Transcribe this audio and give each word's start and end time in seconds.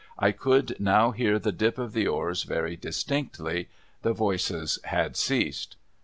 I 0.17 0.31
could 0.31 0.75
now 0.79 1.11
hear 1.11 1.37
the 1.37 1.51
dip 1.51 1.77
of 1.77 1.93
the 1.93 2.07
oars 2.07 2.41
very 2.41 2.75
distinctly; 2.75 3.69
the 4.01 4.13
voices 4.13 4.79
had 4.85 5.15
ceased. 5.15 5.75